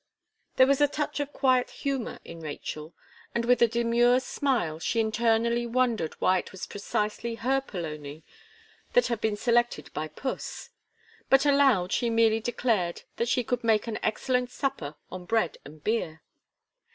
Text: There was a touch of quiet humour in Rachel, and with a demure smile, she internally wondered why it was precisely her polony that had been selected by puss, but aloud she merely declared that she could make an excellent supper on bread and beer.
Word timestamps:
There 0.55 0.65
was 0.65 0.81
a 0.81 0.87
touch 0.87 1.19
of 1.19 1.31
quiet 1.31 1.69
humour 1.69 2.17
in 2.25 2.39
Rachel, 2.41 2.95
and 3.35 3.45
with 3.45 3.61
a 3.61 3.67
demure 3.67 4.19
smile, 4.19 4.79
she 4.79 4.99
internally 4.99 5.67
wondered 5.67 6.15
why 6.15 6.39
it 6.39 6.51
was 6.51 6.65
precisely 6.65 7.35
her 7.35 7.61
polony 7.61 8.23
that 8.93 9.05
had 9.09 9.21
been 9.21 9.37
selected 9.37 9.93
by 9.93 10.07
puss, 10.07 10.71
but 11.29 11.45
aloud 11.45 11.91
she 11.91 12.09
merely 12.09 12.39
declared 12.39 13.03
that 13.17 13.29
she 13.29 13.43
could 13.43 13.63
make 13.63 13.85
an 13.85 13.99
excellent 14.01 14.49
supper 14.49 14.95
on 15.11 15.25
bread 15.25 15.59
and 15.65 15.83
beer. 15.83 16.23